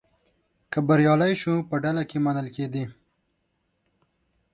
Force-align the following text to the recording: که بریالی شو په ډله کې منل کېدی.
که 0.71 0.79
بریالی 0.87 1.33
شو 1.41 1.53
په 1.69 1.75
ډله 1.83 2.03
کې 2.09 2.17
منل 2.25 2.47
کېدی. 2.55 2.85